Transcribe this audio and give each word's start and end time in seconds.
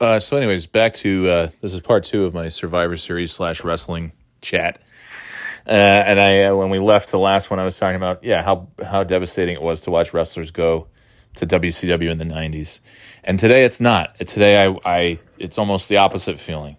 Uh, 0.00 0.20
so, 0.20 0.36
anyways, 0.36 0.68
back 0.68 0.92
to 0.92 1.28
uh, 1.28 1.48
this 1.60 1.74
is 1.74 1.80
part 1.80 2.04
two 2.04 2.24
of 2.24 2.32
my 2.32 2.48
Survivor 2.48 2.96
Series 2.96 3.32
slash 3.32 3.64
wrestling 3.64 4.12
chat. 4.40 4.80
Uh, 5.66 5.70
and 5.72 6.20
I, 6.20 6.44
uh, 6.44 6.54
when 6.54 6.70
we 6.70 6.78
left 6.78 7.10
the 7.10 7.18
last 7.18 7.50
one, 7.50 7.58
I 7.58 7.64
was 7.64 7.76
talking 7.76 7.96
about 7.96 8.22
yeah 8.22 8.42
how 8.42 8.68
how 8.80 9.02
devastating 9.02 9.54
it 9.54 9.62
was 9.62 9.80
to 9.82 9.90
watch 9.90 10.14
wrestlers 10.14 10.52
go 10.52 10.86
to 11.34 11.46
WCW 11.46 12.10
in 12.10 12.18
the 12.18 12.24
'90s, 12.24 12.78
and 13.24 13.40
today 13.40 13.64
it's 13.64 13.80
not. 13.80 14.16
Today 14.20 14.64
I, 14.66 14.78
I 14.84 15.18
it's 15.36 15.58
almost 15.58 15.88
the 15.88 15.96
opposite 15.96 16.38
feeling, 16.38 16.76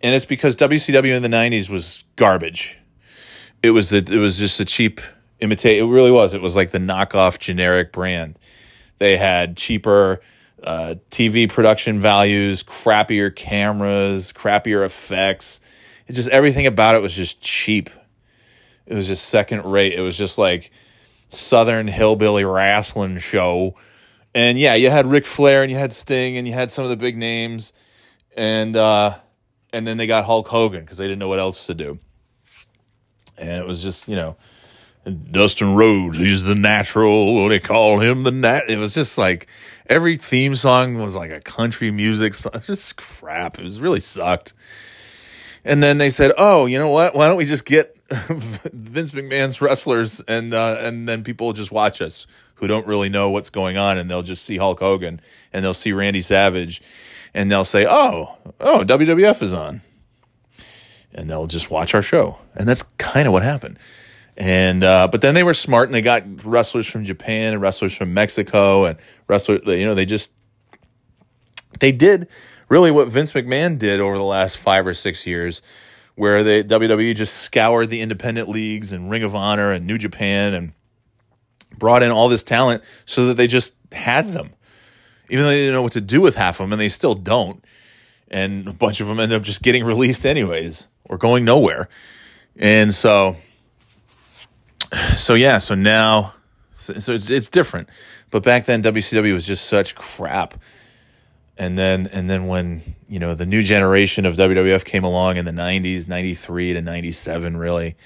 and 0.00 0.14
it's 0.14 0.24
because 0.24 0.54
WCW 0.54 1.16
in 1.16 1.22
the 1.22 1.28
'90s 1.28 1.68
was 1.68 2.04
garbage. 2.14 2.78
It 3.60 3.70
was 3.70 3.92
a, 3.92 3.98
it 3.98 4.20
was 4.20 4.38
just 4.38 4.60
a 4.60 4.64
cheap 4.64 5.00
imitate. 5.40 5.78
It 5.78 5.86
really 5.86 6.12
was. 6.12 6.32
It 6.32 6.40
was 6.40 6.54
like 6.54 6.70
the 6.70 6.78
knockoff 6.78 7.40
generic 7.40 7.92
brand. 7.92 8.38
They 8.98 9.16
had 9.16 9.56
cheaper 9.56 10.20
uh, 10.66 10.96
TV 11.10 11.48
production 11.48 12.00
values, 12.00 12.62
crappier 12.64 13.34
cameras, 13.34 14.32
crappier 14.32 14.84
effects. 14.84 15.60
It's 16.08 16.16
just 16.16 16.28
everything 16.28 16.66
about 16.66 16.96
it 16.96 17.02
was 17.02 17.14
just 17.14 17.40
cheap. 17.40 17.88
It 18.84 18.94
was 18.94 19.06
just 19.06 19.28
second 19.28 19.64
rate. 19.64 19.94
It 19.94 20.00
was 20.00 20.18
just 20.18 20.38
like 20.38 20.70
Southern 21.28 21.86
hillbilly 21.86 22.44
wrestling 22.44 23.18
show. 23.18 23.76
And 24.34 24.58
yeah, 24.58 24.74
you 24.74 24.90
had 24.90 25.06
Ric 25.06 25.24
Flair 25.24 25.62
and 25.62 25.70
you 25.70 25.78
had 25.78 25.92
Sting 25.92 26.36
and 26.36 26.46
you 26.46 26.52
had 26.52 26.70
some 26.70 26.84
of 26.84 26.90
the 26.90 26.96
big 26.96 27.16
names, 27.16 27.72
and 28.36 28.76
uh, 28.76 29.16
and 29.72 29.86
then 29.86 29.96
they 29.96 30.06
got 30.06 30.24
Hulk 30.24 30.48
Hogan 30.48 30.80
because 30.80 30.98
they 30.98 31.06
didn't 31.06 31.20
know 31.20 31.28
what 31.28 31.38
else 31.38 31.66
to 31.66 31.74
do. 31.74 31.98
And 33.38 33.50
it 33.50 33.66
was 33.66 33.82
just 33.82 34.08
you 34.08 34.16
know, 34.16 34.36
Dustin 35.06 35.74
Rhodes, 35.74 36.18
he's 36.18 36.44
the 36.44 36.54
natural. 36.54 37.48
They 37.48 37.60
call 37.60 38.00
him 38.00 38.24
the 38.24 38.32
nat. 38.32 38.64
It 38.68 38.78
was 38.78 38.94
just 38.94 39.16
like 39.16 39.46
every 39.88 40.16
theme 40.16 40.56
song 40.56 40.98
was 40.98 41.14
like 41.14 41.30
a 41.30 41.40
country 41.40 41.90
music 41.90 42.34
song. 42.34 42.52
Just 42.62 42.96
crap. 42.96 43.58
It 43.58 43.64
was 43.64 43.80
really 43.80 44.00
sucked. 44.00 44.52
And 45.64 45.82
then 45.82 45.98
they 45.98 46.10
said, 46.10 46.32
"Oh, 46.36 46.66
you 46.66 46.78
know 46.78 46.90
what? 46.90 47.14
Why 47.14 47.28
don't 47.28 47.36
we 47.36 47.44
just 47.44 47.64
get 47.64 47.96
Vince 48.08 49.10
McMahon's 49.10 49.60
wrestlers 49.60 50.20
and 50.28 50.54
uh, 50.54 50.76
and 50.80 51.08
then 51.08 51.24
people 51.24 51.46
will 51.46 51.54
just 51.54 51.72
watch 51.72 52.00
us 52.00 52.26
who 52.56 52.66
don't 52.66 52.86
really 52.86 53.08
know 53.08 53.30
what's 53.30 53.50
going 53.50 53.76
on 53.76 53.98
and 53.98 54.08
they'll 54.08 54.22
just 54.22 54.44
see 54.44 54.56
Hulk 54.58 54.78
Hogan 54.78 55.20
and 55.52 55.64
they'll 55.64 55.74
see 55.74 55.92
Randy 55.92 56.22
Savage 56.22 56.82
and 57.34 57.50
they'll 57.50 57.64
say, 57.64 57.86
"Oh, 57.88 58.36
oh, 58.60 58.84
WWF 58.84 59.42
is 59.42 59.54
on." 59.54 59.82
And 61.12 61.30
they'll 61.30 61.46
just 61.46 61.70
watch 61.70 61.94
our 61.94 62.02
show. 62.02 62.38
And 62.54 62.68
that's 62.68 62.82
kind 62.98 63.26
of 63.26 63.32
what 63.32 63.42
happened. 63.42 63.78
And 64.36 64.84
uh, 64.84 65.08
but 65.08 65.22
then 65.22 65.34
they 65.34 65.42
were 65.42 65.54
smart 65.54 65.88
and 65.88 65.94
they 65.94 66.02
got 66.02 66.44
wrestlers 66.44 66.86
from 66.86 67.04
Japan 67.04 67.54
and 67.54 67.62
wrestlers 67.62 67.94
from 67.94 68.12
Mexico 68.12 68.84
and 68.84 68.98
wrestlers. 69.28 69.66
You 69.66 69.86
know, 69.86 69.94
they 69.94 70.04
just 70.04 70.32
they 71.80 71.90
did 71.90 72.28
really 72.68 72.90
what 72.90 73.08
Vince 73.08 73.32
McMahon 73.32 73.78
did 73.78 74.00
over 74.00 74.16
the 74.16 74.24
last 74.24 74.58
five 74.58 74.86
or 74.86 74.92
six 74.92 75.26
years, 75.26 75.62
where 76.16 76.42
the 76.42 76.62
WWE 76.64 77.14
just 77.14 77.34
scoured 77.34 77.88
the 77.88 78.02
independent 78.02 78.48
leagues 78.48 78.92
and 78.92 79.10
Ring 79.10 79.22
of 79.22 79.34
Honor 79.34 79.72
and 79.72 79.86
New 79.86 79.96
Japan 79.96 80.52
and 80.52 80.72
brought 81.78 82.02
in 82.02 82.10
all 82.10 82.28
this 82.28 82.42
talent 82.42 82.82
so 83.06 83.26
that 83.26 83.34
they 83.34 83.46
just 83.46 83.76
had 83.92 84.32
them, 84.32 84.50
even 85.30 85.44
though 85.44 85.50
they 85.50 85.60
didn't 85.60 85.74
know 85.74 85.82
what 85.82 85.92
to 85.92 86.00
do 86.02 86.20
with 86.20 86.34
half 86.34 86.60
of 86.60 86.64
them, 86.64 86.72
and 86.72 86.80
they 86.80 86.88
still 86.88 87.14
don't. 87.14 87.64
And 88.28 88.68
a 88.68 88.72
bunch 88.72 89.00
of 89.00 89.06
them 89.06 89.20
end 89.20 89.32
up 89.32 89.42
just 89.42 89.62
getting 89.62 89.84
released 89.84 90.26
anyways 90.26 90.88
or 91.04 91.16
going 91.16 91.44
nowhere. 91.44 91.88
And 92.56 92.94
so 92.94 93.36
so 95.16 95.34
yeah, 95.34 95.58
so 95.58 95.74
now, 95.74 96.34
so, 96.72 96.94
so 96.94 97.12
it's 97.12 97.30
it's 97.30 97.48
different. 97.48 97.88
But 98.30 98.42
back 98.42 98.66
then, 98.66 98.82
WCW 98.82 99.32
was 99.32 99.46
just 99.46 99.66
such 99.66 99.94
crap. 99.94 100.54
And 101.58 101.78
then 101.78 102.06
and 102.08 102.28
then 102.28 102.46
when 102.48 102.82
you 103.08 103.18
know 103.18 103.34
the 103.34 103.46
new 103.46 103.62
generation 103.62 104.26
of 104.26 104.36
WWF 104.36 104.84
came 104.84 105.04
along 105.04 105.38
in 105.38 105.44
the 105.44 105.52
'90s, 105.52 106.06
'93 106.06 106.74
to 106.74 106.82
'97, 106.82 107.56
really. 107.56 107.96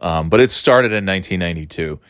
Um, 0.00 0.28
but 0.28 0.40
it 0.40 0.50
started 0.50 0.92
in 0.92 1.04
1992. 1.06 2.00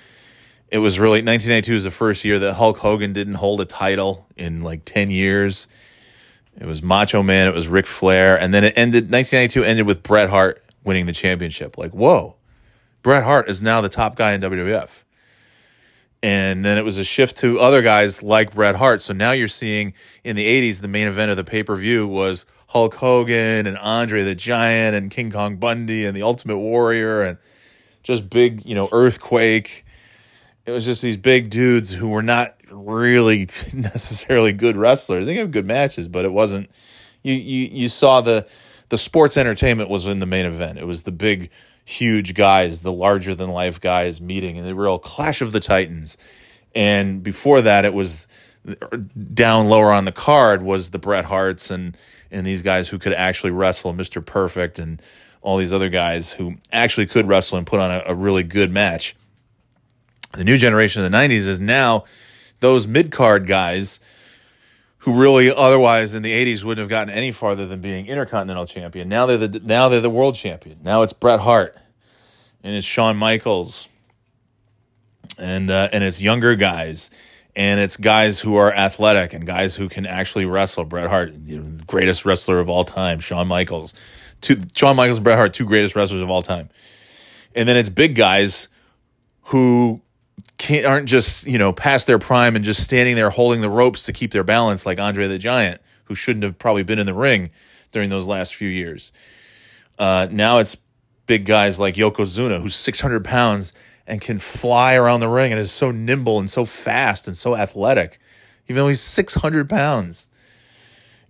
It 0.69 0.79
was 0.79 0.99
really 0.99 1.19
1992 1.23 1.73
was 1.73 1.85
the 1.85 1.91
first 1.91 2.25
year 2.25 2.39
that 2.41 2.55
Hulk 2.55 2.79
Hogan 2.79 3.13
didn't 3.13 3.35
hold 3.35 3.61
a 3.61 3.65
title 3.65 4.27
in 4.37 4.63
like 4.63 4.85
10 4.85 5.11
years. 5.13 5.69
It 6.61 6.67
was 6.67 6.83
Macho 6.83 7.23
Man, 7.23 7.47
it 7.47 7.55
was 7.55 7.69
Ric 7.69 7.87
Flair, 7.87 8.39
and 8.41 8.53
then 8.53 8.65
it 8.65 8.75
ended. 8.77 9.13
1992 9.13 9.63
ended 9.65 9.87
with 9.87 10.03
Bret 10.03 10.31
Hart 10.31 10.65
winning 10.85 11.07
the 11.07 11.13
championship. 11.13 11.77
Like 11.77 11.93
whoa, 11.93 12.36
Bret 13.03 13.25
Hart 13.25 13.49
is 13.49 13.63
now 13.63 13.81
the 13.81 13.89
top 13.89 14.17
guy 14.17 14.33
in 14.33 14.41
WWF. 14.41 15.05
And 16.23 16.65
then 16.65 16.79
it 16.79 16.85
was 16.85 16.99
a 16.99 17.05
shift 17.05 17.37
to 17.39 17.61
other 17.61 17.83
guys 17.83 18.23
like 18.23 18.55
Bret 18.55 18.77
Hart. 18.77 19.01
So 19.01 19.13
now 19.13 19.33
you're 19.33 19.49
seeing 19.49 19.95
in 20.25 20.35
the 20.35 20.47
80s, 20.47 20.81
the 20.81 20.89
main 20.89 21.07
event 21.07 21.31
of 21.31 21.37
the 21.37 21.45
pay 21.45 21.63
per 21.63 21.77
view 21.77 22.07
was 22.07 22.47
Hulk 22.69 22.95
Hogan 22.95 23.67
and 23.67 23.79
Andre 23.79 24.25
the 24.25 24.35
Giant 24.35 24.97
and 24.97 25.11
King 25.11 25.31
Kong 25.31 25.57
Bundy 25.57 26.05
and 26.05 26.17
the 26.17 26.23
Ultimate 26.23 26.59
Warrior 26.59 27.23
and 27.23 27.39
just 28.03 28.29
big, 28.29 28.65
you 28.65 28.75
know, 28.75 28.89
earthquake. 28.93 29.85
It 30.65 30.73
was 30.73 30.85
just 30.85 31.03
these 31.03 31.17
big 31.17 31.51
dudes 31.51 31.93
who 31.93 32.09
were 32.09 32.23
not 32.23 32.57
really 32.71 33.41
necessarily 33.73 34.53
good 34.53 34.77
wrestlers. 34.77 35.27
They 35.27 35.35
had 35.35 35.53
good 35.53 35.67
matches, 35.67 36.09
but 36.09 36.25
it 36.25 36.33
wasn't. 36.33 36.71
You 37.23 37.35
you 37.35 37.69
you 37.73 37.89
saw 37.89 38.21
the 38.21 38.47
the 38.89 38.99
sports 38.99 39.37
entertainment 39.37 39.91
was 39.91 40.07
in 40.07 40.21
the 40.21 40.27
main 40.27 40.47
event. 40.47 40.79
It 40.79 40.87
was 40.87 41.03
the 41.03 41.13
big 41.13 41.51
huge 41.87 42.35
guys, 42.35 42.81
the 42.81 42.93
larger 42.93 43.35
than 43.35 43.49
life 43.49 43.81
guys 43.81 44.21
meeting, 44.21 44.59
and 44.59 44.67
the 44.67 44.75
real 44.75 44.99
clash 44.99 45.41
of 45.41 45.53
the 45.53 45.61
titans. 45.61 46.19
And 46.75 47.23
before 47.23 47.63
that, 47.63 47.87
it 47.87 47.95
was 47.95 48.27
down 49.33 49.69
lower 49.69 49.93
on 49.93 50.05
the 50.05 50.13
card 50.13 50.61
was 50.61 50.91
the 50.91 50.99
Bret 50.99 51.25
Harts 51.25 51.71
and 51.71 51.97
and 52.31 52.45
these 52.45 52.61
guys 52.61 52.89
who 52.89 52.99
could 52.99 53.15
actually 53.15 53.53
wrestle, 53.53 53.93
Mister 53.93 54.21
Perfect, 54.21 54.79
and 54.79 55.01
all 55.41 55.57
these 55.57 55.73
other 55.73 55.89
guys 55.89 56.33
who 56.33 56.57
actually 56.73 57.07
could 57.07 57.29
wrestle 57.29 57.57
and 57.57 57.67
put 57.67 57.79
on 57.79 57.91
a, 57.93 58.03
a 58.07 58.15
really 58.15 58.43
good 58.43 58.71
match. 58.73 59.15
The 60.33 60.45
new 60.45 60.57
generation 60.57 61.05
of 61.05 61.11
the 61.11 61.17
'90s 61.17 61.47
is 61.47 61.61
now 61.61 62.05
those 62.59 62.89
mid 62.89 63.13
card 63.13 63.47
guys 63.47 64.01
who 65.07 65.15
really 65.15 65.55
otherwise 65.55 66.17
in 66.17 66.23
the 66.25 66.33
80s 66.33 66.65
wouldn't 66.65 66.83
have 66.83 66.89
gotten 66.89 67.15
any 67.15 67.31
farther 67.31 67.65
than 67.65 67.81
being 67.81 68.07
intercontinental 68.07 68.67
champion. 68.67 69.09
Now 69.09 69.25
they're 69.25 69.39
the 69.39 69.61
now 69.61 69.89
they're 69.89 70.01
the 70.01 70.11
world 70.11 70.35
champion. 70.35 70.81
Now 70.83 71.03
it's 71.03 71.13
Bret 71.13 71.39
Hart 71.39 71.79
and 72.65 72.75
it's 72.75 72.85
Shawn 72.85 73.17
Michaels 73.17 73.89
and 75.39 75.71
uh, 75.71 75.91
and 75.93 76.03
it's 76.03 76.21
younger 76.21 76.57
guys 76.57 77.11
and 77.55 77.79
it's 77.79 77.97
guys 77.97 78.41
who 78.41 78.57
are 78.57 78.75
athletic 78.75 79.33
and 79.33 79.47
guys 79.47 79.77
who 79.77 79.89
can 79.89 80.07
actually 80.07 80.45
wrestle. 80.45 80.85
Bret 80.85 81.09
Hart, 81.09 81.33
you 81.45 81.61
know, 81.61 81.79
greatest 81.87 82.25
wrestler 82.25 82.59
of 82.59 82.69
all 82.69 82.83
time, 82.83 83.21
Shawn 83.21 83.47
Michaels. 83.47 83.95
Two, 84.41 84.57
Shawn 84.75 84.97
Michaels 84.97 85.19
and 85.19 85.25
Bret 85.25 85.39
Hart, 85.39 85.55
two 85.55 85.67
greatest 85.67 85.95
wrestlers 85.95 86.21
of 86.21 86.31
all 86.31 86.43
time. 86.43 86.69
And 87.55 87.69
then 87.69 87.77
it's 87.77 87.89
big 87.89 88.17
guys 88.17 88.67
who 89.45 90.03
can't, 90.59 90.87
aren't 90.87 91.09
just 91.09 91.47
you 91.47 91.59
know 91.59 91.73
past 91.73 92.07
their 92.07 92.19
prime 92.19 92.57
and 92.57 92.65
just 92.65 92.83
standing 92.83 93.17
there 93.17 93.31
holding 93.31 93.61
the 93.61 93.71
ropes 93.71 94.05
to 94.05 94.13
keep 94.13 94.33
their 94.33 94.45
balance 94.45 94.87
like 94.87 94.99
Andre 94.99 95.27
the 95.29 95.39
Giant, 95.39 95.81
who 96.05 96.15
shouldn't 96.15 96.45
have 96.45 96.59
probably 96.59 96.83
been 96.83 96.99
in 96.99 97.07
the 97.07 97.15
ring 97.15 97.51
during 97.93 98.11
those 98.11 98.27
last 98.27 98.55
few 98.55 98.69
years. 98.69 99.13
Uh, 99.99 100.27
now 100.31 100.59
it's 100.59 100.77
big 101.27 101.47
guys 101.47 101.81
like 101.81 101.95
Yokozuna, 101.95 102.61
who's 102.61 102.75
600 102.75 103.25
pounds 103.25 103.73
and 104.07 104.21
can 104.21 104.39
fly 104.39 104.95
around 104.95 105.21
the 105.21 105.29
ring 105.29 105.53
and 105.53 105.61
is 105.61 105.73
so 105.73 105.91
nimble 105.91 106.39
and 106.39 106.49
so 106.49 106.65
fast 106.65 107.27
and 107.27 107.37
so 107.37 107.57
athletic, 107.57 108.19
even 108.69 108.77
though 108.77 108.89
he's 108.89 109.01
600 109.01 109.69
pounds. 109.69 110.29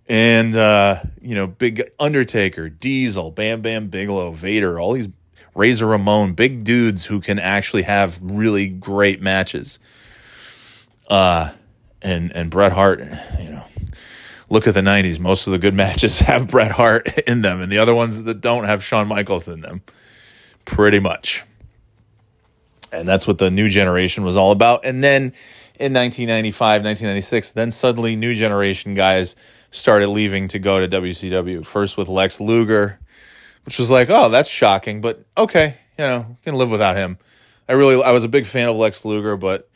And, 0.07 0.55
uh, 0.55 1.01
you 1.21 1.35
know, 1.35 1.47
big 1.47 1.89
Undertaker, 1.99 2.69
Diesel, 2.69 3.31
Bam 3.31 3.61
Bam 3.61 3.87
Bigelow, 3.87 4.31
Vader, 4.31 4.79
all 4.79 4.93
these 4.93 5.09
Razor 5.55 5.87
Ramon, 5.87 6.33
big 6.33 6.63
dudes 6.63 7.05
who 7.05 7.19
can 7.19 7.39
actually 7.39 7.83
have 7.83 8.19
really 8.21 8.67
great 8.67 9.21
matches. 9.21 9.79
Uh, 11.09 11.51
and 12.01 12.31
and 12.35 12.51
Bret 12.51 12.71
Hart, 12.73 12.99
you 12.99 13.49
know, 13.49 13.65
look 14.49 14.67
at 14.67 14.73
the 14.73 14.81
'90s. 14.81 15.19
Most 15.19 15.47
of 15.47 15.51
the 15.51 15.59
good 15.59 15.73
matches 15.85 16.19
have 16.21 16.47
Bret 16.47 16.71
Hart 16.71 17.07
in 17.19 17.41
them, 17.41 17.61
and 17.61 17.71
the 17.71 17.79
other 17.79 17.95
ones 17.95 18.23
that 18.23 18.41
don't 18.41 18.65
have 18.65 18.83
Shawn 18.83 19.07
Michaels 19.07 19.47
in 19.47 19.61
them, 19.61 19.81
pretty 20.65 20.99
much. 20.99 21.43
And 22.91 23.07
that's 23.07 23.27
what 23.27 23.37
the 23.37 23.51
new 23.51 23.67
generation 23.67 24.23
was 24.23 24.37
all 24.37 24.51
about. 24.51 24.85
And 24.85 25.03
then 25.03 25.33
in 25.79 25.93
1995, 25.93 26.83
1996, 26.83 27.51
then 27.51 27.71
suddenly 27.71 28.15
new 28.15 28.33
generation 28.33 28.93
guys 28.93 29.35
started 29.71 30.07
leaving 30.07 30.47
to 30.49 30.59
go 30.59 30.85
to 30.85 31.01
WCW. 31.01 31.65
First 31.65 31.97
with 31.97 32.07
Lex 32.07 32.39
Luger, 32.39 32.99
which 33.67 33.77
was 33.77 33.91
like, 33.91 34.09
oh, 34.09 34.29
that's 34.29 34.47
shocking, 34.47 35.01
but 35.01 35.25
okay, 35.37 35.75
you 35.99 36.05
know, 36.05 36.37
can 36.45 36.55
live 36.55 36.71
without 36.71 36.95
him. 36.95 37.17
I 37.67 37.73
really, 37.73 38.01
I 38.01 38.11
was 38.11 38.23
a 38.23 38.29
big 38.29 38.45
fan 38.45 38.69
of 38.69 38.77
Lex 38.77 39.03
Luger, 39.03 39.35
but 39.35 39.69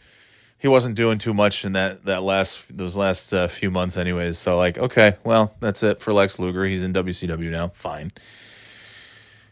he 0.58 0.70
wasn't 0.70 0.96
doing 0.96 1.18
too 1.18 1.34
much 1.34 1.66
in 1.66 1.74
that 1.74 2.06
that 2.06 2.24
last 2.24 2.78
those 2.78 2.96
last 2.96 3.34
uh, 3.34 3.50
few 3.50 3.70
months, 3.70 3.98
anyways. 3.98 4.38
So 4.38 4.56
like, 4.56 4.78
okay, 4.78 5.18
well, 5.26 5.56
that's 5.60 5.84
it 5.84 6.00
for 6.00 6.14
Lex 6.14 6.40
Luger. 6.40 6.64
He's 6.64 6.86
in 6.86 6.94
WCW 6.94 7.52
now. 7.52 7.68
Fine. 7.68 8.14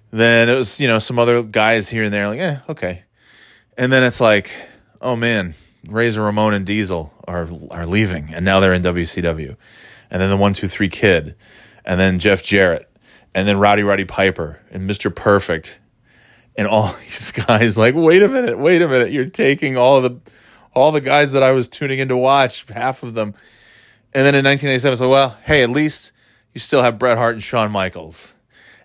Then 0.09 0.47
it 0.47 0.53
was 0.53 0.79
you 0.79 0.87
know 0.87 0.99
some 0.99 1.19
other 1.19 1.43
guys 1.43 1.89
here 1.89 2.03
and 2.05 2.13
there, 2.13 2.29
like, 2.29 2.39
yeah, 2.39 2.61
okay. 2.69 3.03
And 3.77 3.91
then 3.91 4.03
it's 4.03 4.21
like, 4.21 4.55
oh 5.01 5.17
man, 5.17 5.53
Razor 5.85 6.21
Ramon 6.21 6.53
and 6.53 6.65
Diesel 6.65 7.13
are 7.27 7.49
are 7.71 7.85
leaving, 7.85 8.33
and 8.33 8.45
now 8.45 8.61
they're 8.61 8.73
in 8.73 8.83
WCW. 8.83 9.57
and 10.09 10.21
then 10.21 10.29
the 10.29 10.37
one 10.37 10.53
two 10.53 10.69
three 10.69 10.87
kid, 10.87 11.35
and 11.83 11.99
then 11.99 12.19
Jeff 12.19 12.41
Jarrett, 12.41 12.88
and 13.33 13.47
then 13.47 13.57
Rowdy 13.57 13.83
Roddy 13.83 14.05
Piper 14.05 14.61
and 14.71 14.89
Mr. 14.89 15.13
Perfect, 15.13 15.79
and 16.57 16.67
all 16.67 16.93
these 16.99 17.31
guys. 17.31 17.77
Like, 17.77 17.95
wait 17.95 18.21
a 18.23 18.27
minute, 18.27 18.59
wait 18.59 18.81
a 18.81 18.87
minute, 18.87 19.11
you're 19.11 19.25
taking 19.25 19.77
all 19.77 20.01
the 20.01 20.19
all 20.73 20.91
the 20.91 21.01
guys 21.01 21.31
that 21.31 21.43
I 21.43 21.51
was 21.51 21.67
tuning 21.67 21.99
in 21.99 22.07
to 22.09 22.17
watch, 22.17 22.65
half 22.69 23.03
of 23.03 23.13
them, 23.13 23.33
and 24.13 24.25
then 24.25 24.35
in 24.35 24.45
1997, 24.45 24.97
so 24.97 25.09
well, 25.09 25.37
hey, 25.43 25.63
at 25.63 25.69
least 25.69 26.11
you 26.53 26.59
still 26.59 26.81
have 26.81 26.99
Bret 26.99 27.17
Hart 27.17 27.33
and 27.35 27.43
Shawn 27.43 27.71
Michaels, 27.71 28.35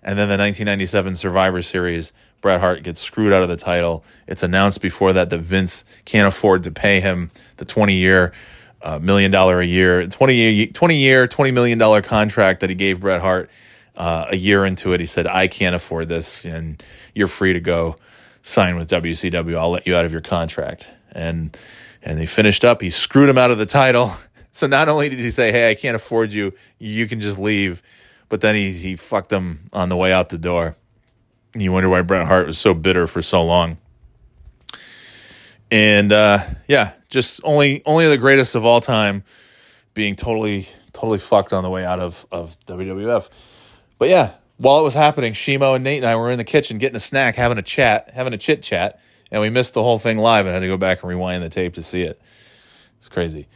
and 0.03 0.17
then 0.17 0.27
the 0.27 0.37
1997 0.37 1.15
Survivor 1.15 1.61
Series. 1.61 2.13
Bret 2.41 2.59
Hart 2.59 2.83
gets 2.83 2.99
screwed 2.99 3.33
out 3.33 3.41
of 3.41 3.49
the 3.49 3.57
title. 3.57 4.03
It's 4.27 4.43
announced 4.43 4.79
before 4.79 5.13
that 5.13 5.31
that 5.31 5.39
Vince 5.39 5.83
can't 6.05 6.27
afford 6.27 6.61
to 6.63 6.71
pay 6.71 6.99
him 6.99 7.31
the 7.57 7.65
20 7.65 7.95
year 7.95 8.33
uh, 8.83 8.99
million 8.99 9.31
dollar 9.31 9.59
a 9.59 9.65
year, 9.65 10.05
20 10.05 10.35
year, 10.35 10.67
20 10.67 10.95
year, 10.95 11.27
20 11.27 11.51
million 11.51 11.79
dollar 11.79 12.03
contract 12.03 12.59
that 12.59 12.69
he 12.69 12.75
gave 12.75 12.99
Bret 12.99 13.19
Hart. 13.19 13.49
Uh, 13.95 14.25
a 14.29 14.35
year 14.35 14.65
into 14.65 14.93
it, 14.93 14.99
he 14.99 15.05
said, 15.05 15.25
I 15.25 15.47
can't 15.47 15.75
afford 15.75 16.09
this 16.09 16.45
and 16.45 16.83
you're 17.13 17.27
free 17.27 17.53
to 17.53 17.61
go 17.61 17.95
sign 18.41 18.75
with 18.75 18.89
WCW. 18.89 19.57
I'll 19.57 19.71
let 19.71 19.87
you 19.87 19.95
out 19.95 20.05
of 20.05 20.11
your 20.11 20.21
contract. 20.21 20.91
And, 21.11 21.57
and 22.01 22.19
they 22.19 22.25
finished 22.25 22.65
up. 22.65 22.81
He 22.81 22.89
screwed 22.89 23.29
him 23.29 23.37
out 23.37 23.51
of 23.51 23.57
the 23.57 23.65
title. 23.65 24.13
So 24.51 24.67
not 24.67 24.87
only 24.87 25.09
did 25.09 25.19
he 25.19 25.31
say, 25.31 25.51
Hey, 25.51 25.69
I 25.69 25.75
can't 25.75 25.97
afford 25.97 26.31
you. 26.31 26.53
You 26.79 27.07
can 27.07 27.19
just 27.19 27.37
leave. 27.37 27.83
But 28.29 28.39
then 28.39 28.55
he, 28.55 28.71
he 28.71 28.95
fucked 28.95 29.29
him 29.29 29.67
on 29.73 29.89
the 29.89 29.97
way 29.97 30.13
out 30.13 30.29
the 30.29 30.37
door. 30.37 30.77
You 31.53 31.73
wonder 31.73 31.89
why 31.89 32.03
Bret 32.03 32.25
Hart 32.25 32.47
was 32.47 32.57
so 32.57 32.73
bitter 32.73 33.05
for 33.05 33.21
so 33.21 33.43
long. 33.43 33.77
And 35.69 36.11
uh, 36.11 36.39
yeah, 36.67 36.93
just 37.09 37.41
only 37.43 37.83
only 37.85 38.07
the 38.07 38.17
greatest 38.17 38.55
of 38.55 38.65
all 38.65 38.81
time 38.81 39.23
being 39.93 40.15
totally 40.15 40.67
totally 40.93 41.19
fucked 41.19 41.53
on 41.53 41.63
the 41.63 41.69
way 41.69 41.85
out 41.85 41.99
of 41.99 42.25
of 42.31 42.57
WWF. 42.61 43.29
But 43.97 44.09
yeah, 44.09 44.33
while 44.57 44.79
it 44.79 44.83
was 44.83 44.93
happening, 44.93 45.33
Shimo 45.33 45.75
and 45.75 45.83
Nate 45.83 46.03
and 46.03 46.05
I 46.05 46.15
were 46.15 46.31
in 46.31 46.37
the 46.37 46.43
kitchen 46.43 46.77
getting 46.77 46.95
a 46.95 47.01
snack, 47.01 47.35
having 47.35 47.57
a 47.57 47.61
chat, 47.63 48.11
having 48.11 48.33
a 48.33 48.37
chit 48.37 48.61
chat, 48.63 48.99
and 49.31 49.41
we 49.41 49.49
missed 49.49 49.73
the 49.73 49.83
whole 49.83 49.99
thing 49.99 50.17
live 50.17 50.45
and 50.45 50.53
had 50.53 50.61
to 50.61 50.67
go 50.67 50.77
back 50.77 51.01
and 51.01 51.09
rewind 51.09 51.43
the 51.43 51.49
tape 51.49 51.73
to 51.75 51.83
see 51.83 52.03
it. 52.03 52.21
It's 52.97 53.09
crazy. 53.09 53.47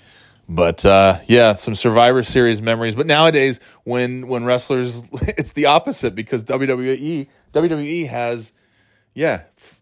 But 0.47 0.83
uh, 0.83 1.19
yeah, 1.27 1.53
some 1.53 1.75
Survivor 1.75 2.24
Series 2.24 2.59
memories. 2.59 2.95
But 2.95 3.06
nowadays, 3.06 3.59
when 3.83 4.27
when 4.27 4.45
wrestlers, 4.45 5.03
it's 5.13 5.53
the 5.53 5.68
opposite 5.68 6.15
because 6.15 6.44
WWE 6.44 7.27
WWE 7.53 8.07
has, 8.07 8.51
yeah, 9.13 9.44
f- 9.57 9.80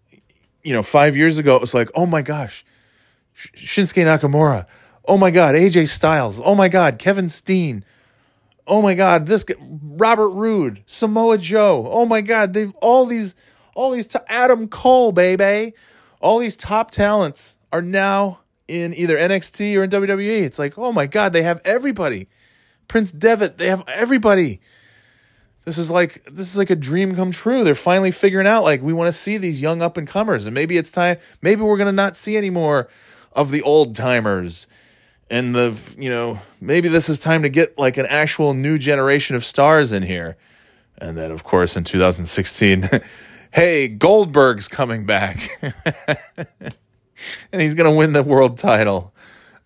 you 0.64 0.74
know, 0.74 0.84
five 0.84 1.16
years 1.16 1.38
ago 1.38 1.56
it 1.56 1.62
was 1.62 1.74
like, 1.74 1.90
oh 1.96 2.06
my 2.06 2.22
gosh, 2.22 2.66
Shinsuke 3.36 4.04
Nakamura, 4.04 4.66
oh 5.06 5.18
my 5.18 5.32
god, 5.32 5.56
AJ 5.56 5.88
Styles, 5.88 6.42
oh 6.44 6.54
my 6.54 6.68
god, 6.68 7.00
Kevin 7.00 7.30
Steen, 7.30 7.86
oh 8.68 8.82
my 8.82 8.94
god, 8.94 9.26
this 9.26 9.44
guy, 9.44 9.56
Robert 9.60 10.30
Roode, 10.30 10.84
Samoa 10.86 11.38
Joe, 11.38 11.90
oh 11.90 12.06
my 12.06 12.22
god, 12.22 12.54
they've 12.54 12.74
all 12.76 13.06
these, 13.06 13.36
all 13.74 13.92
these, 13.92 14.14
Adam 14.28 14.68
Cole, 14.68 15.12
baby, 15.12 15.74
all 16.20 16.40
these 16.40 16.56
top 16.56 16.92
talents 16.92 17.58
are 17.72 17.82
now 17.82 18.40
in 18.68 18.94
either 18.94 19.18
NXT 19.18 19.78
or 19.78 19.84
in 19.84 19.90
WWE. 19.90 20.42
It's 20.42 20.60
like, 20.60 20.78
oh 20.78 20.92
my 20.92 21.08
God, 21.08 21.34
they 21.34 21.44
have 21.44 21.62
everybody. 21.64 22.28
Prince 22.88 23.12
Devitt, 23.12 23.58
they 23.58 23.68
have 23.68 23.84
everybody. 23.88 24.60
This 25.66 25.78
is 25.78 25.92
like 25.92 26.24
this 26.32 26.50
is 26.50 26.58
like 26.58 26.70
a 26.70 26.76
dream 26.76 27.16
come 27.16 27.32
true. 27.32 27.66
They're 27.66 27.76
finally 27.76 28.12
figuring 28.12 28.48
out 28.48 28.64
like 28.64 28.82
we 28.82 28.94
want 28.94 29.10
to 29.10 29.12
see 29.12 29.38
these 29.38 29.62
young 29.62 29.82
up 29.82 29.98
and 29.98 30.08
comers, 30.08 30.48
and 30.48 30.54
maybe 30.54 30.78
it's 30.78 30.92
time. 30.92 31.18
Maybe 31.42 31.62
we're 31.62 31.78
gonna 31.78 31.92
not 31.92 32.16
see 32.16 32.38
any 32.38 32.50
more 32.50 32.88
of 33.34 33.52
the 33.52 33.62
old 33.64 33.94
timers, 33.94 34.68
and 35.30 35.56
the 35.56 35.96
you 35.98 36.10
know 36.10 36.40
maybe 36.62 36.88
this 36.88 37.10
is 37.10 37.20
time 37.20 37.44
to 37.44 37.50
get 37.50 37.78
like 37.78 37.98
an 37.98 38.06
actual 38.06 38.54
new 38.54 38.78
generation 38.78 39.36
of 39.36 39.44
stars 39.46 39.92
in 39.92 40.04
here. 40.04 40.38
And 40.98 41.18
then 41.18 41.32
of 41.32 41.44
course 41.44 41.76
in 41.78 41.84
2016, 41.84 42.90
hey 43.52 43.88
Goldberg's 43.88 44.68
coming 44.68 45.06
back. 45.06 45.50
and 47.52 47.62
he's 47.62 47.76
going 47.76 47.90
to 47.90 47.96
win 47.96 48.14
the 48.14 48.24
world 48.24 48.58
title. 48.58 49.14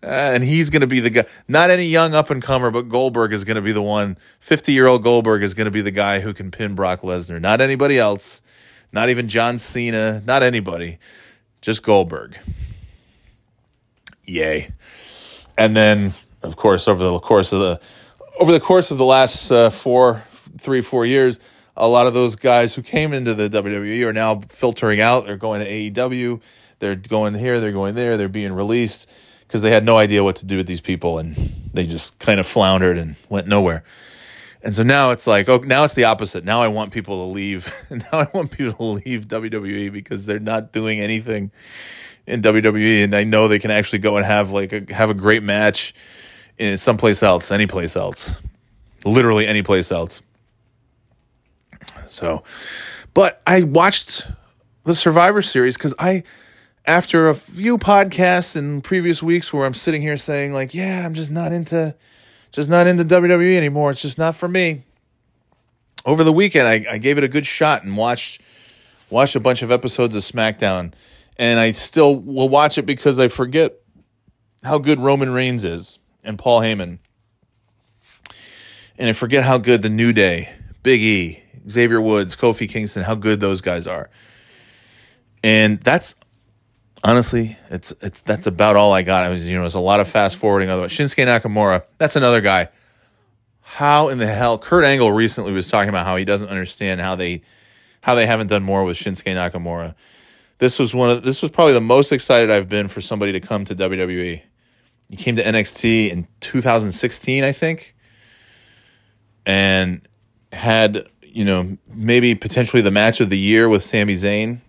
Uh, 0.04 0.32
and 0.34 0.42
he's 0.42 0.68
going 0.68 0.80
to 0.80 0.86
be 0.88 0.98
the 0.98 1.10
guy, 1.10 1.24
not 1.46 1.70
any 1.70 1.84
young 1.84 2.12
up 2.12 2.28
and 2.28 2.42
comer, 2.42 2.72
but 2.72 2.88
Goldberg 2.88 3.32
is 3.32 3.44
going 3.44 3.54
to 3.54 3.62
be 3.62 3.70
the 3.70 3.82
one. 3.82 4.18
50 4.40 4.72
year 4.72 4.88
old 4.88 5.04
Goldberg 5.04 5.44
is 5.44 5.54
going 5.54 5.66
to 5.66 5.70
be 5.70 5.80
the 5.80 5.92
guy 5.92 6.20
who 6.20 6.34
can 6.34 6.50
pin 6.50 6.74
Brock 6.74 7.02
Lesnar, 7.02 7.40
not 7.40 7.60
anybody 7.60 7.98
else, 7.98 8.42
not 8.92 9.10
even 9.10 9.28
John 9.28 9.58
Cena, 9.58 10.20
not 10.26 10.42
anybody, 10.42 10.98
just 11.60 11.84
Goldberg. 11.84 12.36
Yay. 14.24 14.72
And 15.56 15.76
then, 15.76 16.14
of 16.42 16.56
course, 16.56 16.88
over 16.88 17.02
the 17.02 17.18
course 17.18 17.52
of 17.52 17.60
the 17.60 17.80
over 18.40 18.52
the 18.52 18.60
course 18.60 18.90
of 18.90 18.98
the 18.98 19.04
last 19.04 19.50
uh, 19.50 19.70
four, 19.70 20.24
three, 20.58 20.80
four 20.80 21.04
years, 21.04 21.38
a 21.76 21.86
lot 21.86 22.06
of 22.06 22.14
those 22.14 22.34
guys 22.34 22.74
who 22.74 22.82
came 22.82 23.12
into 23.12 23.34
the 23.34 23.48
WWE 23.48 24.02
are 24.04 24.12
now 24.12 24.40
filtering 24.48 25.00
out. 25.00 25.26
They're 25.26 25.36
going 25.36 25.60
to 25.60 25.70
AEW 25.70 26.40
they're 26.82 26.96
going 26.96 27.34
here, 27.34 27.60
they're 27.60 27.70
going 27.70 27.94
there, 27.94 28.16
they're 28.16 28.28
being 28.28 28.52
released 28.52 29.08
because 29.46 29.62
they 29.62 29.70
had 29.70 29.84
no 29.84 29.98
idea 29.98 30.24
what 30.24 30.34
to 30.34 30.44
do 30.44 30.56
with 30.56 30.66
these 30.66 30.80
people 30.80 31.16
and 31.18 31.36
they 31.72 31.86
just 31.86 32.18
kind 32.18 32.40
of 32.40 32.46
floundered 32.46 32.98
and 32.98 33.14
went 33.28 33.46
nowhere. 33.46 33.84
And 34.64 34.74
so 34.74 34.82
now 34.82 35.12
it's 35.12 35.28
like, 35.28 35.48
oh, 35.48 35.58
now 35.58 35.84
it's 35.84 35.94
the 35.94 36.02
opposite. 36.02 36.44
Now 36.44 36.60
I 36.60 36.66
want 36.66 36.92
people 36.92 37.24
to 37.24 37.32
leave. 37.32 37.72
now 37.90 38.18
I 38.18 38.26
want 38.34 38.50
people 38.50 38.96
to 38.96 39.02
leave 39.04 39.28
WWE 39.28 39.92
because 39.92 40.26
they're 40.26 40.40
not 40.40 40.72
doing 40.72 40.98
anything 40.98 41.52
in 42.26 42.42
WWE, 42.42 43.04
and 43.04 43.14
I 43.14 43.24
know 43.24 43.48
they 43.48 43.58
can 43.58 43.70
actually 43.70 43.98
go 43.98 44.16
and 44.16 44.24
have 44.24 44.50
like 44.50 44.72
a 44.72 44.94
have 44.94 45.10
a 45.10 45.14
great 45.14 45.42
match 45.42 45.94
in 46.58 46.76
someplace 46.76 47.22
else, 47.22 47.50
any 47.50 47.66
place 47.66 47.96
else, 47.96 48.40
literally 49.04 49.46
any 49.46 49.62
place 49.62 49.90
else. 49.90 50.22
So, 52.06 52.44
but 53.14 53.42
I 53.46 53.62
watched 53.62 54.28
the 54.84 54.94
Survivor 54.94 55.42
Series 55.42 55.76
because 55.76 55.94
I 55.98 56.22
after 56.84 57.28
a 57.28 57.34
few 57.34 57.78
podcasts 57.78 58.56
in 58.56 58.80
previous 58.80 59.22
weeks 59.22 59.52
where 59.52 59.64
I'm 59.64 59.74
sitting 59.74 60.02
here 60.02 60.16
saying 60.16 60.52
like, 60.52 60.74
yeah, 60.74 61.04
I'm 61.04 61.14
just 61.14 61.30
not 61.30 61.52
into 61.52 61.94
just 62.50 62.68
not 62.68 62.86
into 62.86 63.04
WWE 63.04 63.56
anymore. 63.56 63.90
It's 63.90 64.02
just 64.02 64.18
not 64.18 64.36
for 64.36 64.48
me. 64.48 64.82
Over 66.04 66.24
the 66.24 66.32
weekend 66.32 66.68
I, 66.68 66.84
I 66.94 66.98
gave 66.98 67.18
it 67.18 67.24
a 67.24 67.28
good 67.28 67.46
shot 67.46 67.82
and 67.82 67.96
watched 67.96 68.40
watched 69.10 69.36
a 69.36 69.40
bunch 69.40 69.62
of 69.62 69.70
episodes 69.70 70.14
of 70.14 70.22
SmackDown. 70.22 70.92
And 71.38 71.58
I 71.58 71.72
still 71.72 72.14
will 72.14 72.48
watch 72.48 72.78
it 72.78 72.86
because 72.86 73.18
I 73.18 73.28
forget 73.28 73.74
how 74.62 74.78
good 74.78 75.00
Roman 75.00 75.32
Reigns 75.32 75.64
is 75.64 75.98
and 76.22 76.38
Paul 76.38 76.60
Heyman. 76.60 76.98
And 78.98 79.08
I 79.08 79.12
forget 79.12 79.44
how 79.44 79.58
good 79.58 79.82
the 79.82 79.88
New 79.88 80.12
Day, 80.12 80.50
Big 80.82 81.00
E, 81.00 81.42
Xavier 81.68 82.00
Woods, 82.00 82.36
Kofi 82.36 82.68
Kingston, 82.68 83.02
how 83.02 83.14
good 83.14 83.40
those 83.40 83.60
guys 83.60 83.86
are. 83.86 84.10
And 85.42 85.80
that's 85.80 86.14
honestly, 87.02 87.56
it's 87.70 87.92
it's 88.00 88.20
that's 88.20 88.46
about 88.46 88.76
all 88.76 88.92
I 88.92 89.02
got. 89.02 89.24
I 89.24 89.28
was 89.28 89.46
you 89.46 89.54
know, 89.54 89.60
it 89.60 89.64
was 89.64 89.74
a 89.74 89.80
lot 89.80 90.00
of 90.00 90.08
fast 90.08 90.36
forwarding. 90.36 90.70
Otherwise, 90.70 90.92
Shinsuke 90.92 91.26
Nakamura, 91.26 91.84
that's 91.98 92.16
another 92.16 92.40
guy. 92.40 92.68
How 93.60 94.08
in 94.08 94.18
the 94.18 94.26
hell? 94.26 94.58
Kurt 94.58 94.84
Angle 94.84 95.12
recently 95.12 95.52
was 95.52 95.68
talking 95.68 95.88
about 95.88 96.06
how 96.06 96.16
he 96.16 96.24
doesn't 96.24 96.48
understand 96.48 97.00
how 97.00 97.16
they 97.16 97.42
how 98.02 98.14
they 98.14 98.26
haven't 98.26 98.48
done 98.48 98.62
more 98.62 98.84
with 98.84 98.96
Shinsuke 98.96 99.34
Nakamura. 99.34 99.94
This 100.62 100.78
was 100.78 100.94
one 100.94 101.10
of 101.10 101.24
this 101.24 101.42
was 101.42 101.50
probably 101.50 101.74
the 101.74 101.80
most 101.80 102.12
excited 102.12 102.48
I've 102.48 102.68
been 102.68 102.86
for 102.86 103.00
somebody 103.00 103.32
to 103.32 103.40
come 103.40 103.64
to 103.64 103.74
WWE. 103.74 104.42
He 105.10 105.16
came 105.16 105.34
to 105.34 105.42
NXT 105.42 106.08
in 106.12 106.28
2016, 106.38 107.42
I 107.42 107.50
think, 107.50 107.96
and 109.44 110.06
had 110.52 111.08
you 111.20 111.44
know 111.44 111.78
maybe 111.88 112.36
potentially 112.36 112.80
the 112.80 112.92
match 112.92 113.20
of 113.20 113.28
the 113.28 113.36
year 113.36 113.68
with 113.68 113.82
Sami 113.82 114.14
Zayn 114.14 114.60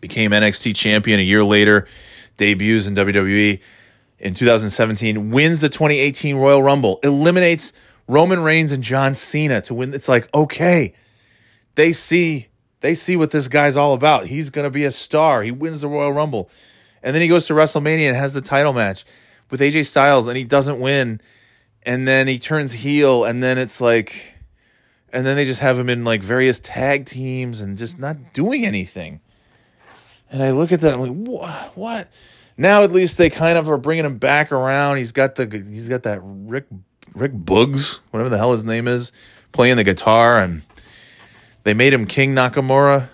became 0.00 0.30
NXT 0.30 0.74
champion 0.74 1.20
a 1.20 1.22
year 1.22 1.44
later, 1.44 1.86
debuts 2.38 2.86
in 2.86 2.94
WWE 2.94 3.60
in 4.18 4.32
2017, 4.32 5.30
wins 5.30 5.60
the 5.60 5.68
2018 5.68 6.36
Royal 6.36 6.62
Rumble, 6.62 7.00
eliminates 7.02 7.74
Roman 8.08 8.42
Reigns 8.42 8.72
and 8.72 8.82
John 8.82 9.12
Cena 9.12 9.60
to 9.60 9.74
win. 9.74 9.92
It's 9.92 10.08
like, 10.08 10.34
okay, 10.34 10.94
they 11.74 11.92
see 11.92 12.48
they 12.80 12.94
see 12.94 13.16
what 13.16 13.30
this 13.30 13.48
guy's 13.48 13.76
all 13.76 13.94
about. 13.94 14.26
He's 14.26 14.50
going 14.50 14.64
to 14.64 14.70
be 14.70 14.84
a 14.84 14.90
star. 14.90 15.42
He 15.42 15.50
wins 15.50 15.80
the 15.80 15.88
Royal 15.88 16.12
Rumble. 16.12 16.50
And 17.02 17.14
then 17.14 17.22
he 17.22 17.28
goes 17.28 17.46
to 17.46 17.54
WrestleMania 17.54 18.08
and 18.08 18.16
has 18.16 18.34
the 18.34 18.40
title 18.40 18.72
match 18.72 19.04
with 19.50 19.60
AJ 19.60 19.86
Styles 19.86 20.26
and 20.26 20.36
he 20.36 20.44
doesn't 20.44 20.80
win. 20.80 21.20
And 21.82 22.06
then 22.06 22.26
he 22.26 22.38
turns 22.38 22.72
heel 22.72 23.24
and 23.24 23.42
then 23.42 23.58
it's 23.58 23.80
like 23.80 24.34
and 25.12 25.24
then 25.24 25.36
they 25.36 25.44
just 25.44 25.60
have 25.60 25.78
him 25.78 25.88
in 25.88 26.04
like 26.04 26.22
various 26.22 26.60
tag 26.60 27.06
teams 27.06 27.60
and 27.60 27.78
just 27.78 27.98
not 27.98 28.32
doing 28.32 28.66
anything. 28.66 29.20
And 30.30 30.42
I 30.42 30.50
look 30.50 30.72
at 30.72 30.80
that, 30.80 30.94
I'm 30.94 31.00
like, 31.00 31.72
what? 31.74 32.10
Now 32.58 32.82
at 32.82 32.92
least 32.92 33.16
they 33.16 33.30
kind 33.30 33.56
of 33.56 33.70
are 33.70 33.78
bringing 33.78 34.04
him 34.04 34.18
back 34.18 34.50
around. 34.50 34.96
He's 34.96 35.12
got 35.12 35.36
the 35.36 35.46
he's 35.46 35.88
got 35.88 36.02
that 36.02 36.20
Rick 36.22 36.66
Rick 37.14 37.32
Boogs, 37.32 38.00
whatever 38.10 38.28
the 38.28 38.38
hell 38.38 38.52
his 38.52 38.64
name 38.64 38.88
is, 38.88 39.12
playing 39.52 39.76
the 39.76 39.84
guitar, 39.84 40.38
and 40.38 40.62
they 41.66 41.74
made 41.74 41.92
him 41.92 42.06
King 42.06 42.34
Nakamura, 42.34 43.08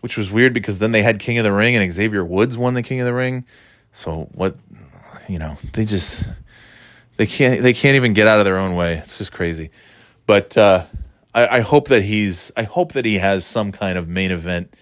which 0.00 0.18
was 0.18 0.30
weird 0.30 0.52
because 0.52 0.80
then 0.80 0.90
they 0.90 1.02
had 1.02 1.20
King 1.20 1.38
of 1.38 1.44
the 1.44 1.52
Ring 1.52 1.76
and 1.76 1.92
Xavier 1.92 2.24
Woods 2.24 2.58
won 2.58 2.74
the 2.74 2.82
King 2.82 3.00
of 3.00 3.06
the 3.06 3.14
Ring. 3.14 3.46
So 3.92 4.28
what, 4.32 4.56
you 5.28 5.38
know, 5.38 5.56
they 5.72 5.84
just 5.84 6.28
They 7.18 7.26
can't 7.26 7.62
they 7.62 7.72
can't 7.72 7.96
even 7.96 8.12
get 8.12 8.28
out 8.28 8.38
of 8.38 8.44
their 8.44 8.58
own 8.58 8.76
way. 8.76 8.94
It's 8.94 9.18
just 9.18 9.32
crazy. 9.32 9.70
But 10.24 10.56
uh, 10.56 10.84
I, 11.34 11.58
I 11.58 11.60
hope 11.60 11.88
that 11.88 12.02
he's 12.02 12.52
I 12.56 12.62
hope 12.62 12.92
that 12.92 13.04
he 13.04 13.18
has 13.18 13.44
some 13.44 13.72
kind 13.72 13.98
of 13.98 14.08
main 14.08 14.30
event 14.30 14.72